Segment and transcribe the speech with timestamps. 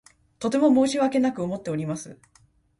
[0.39, 2.17] とても申し訳なく思っております。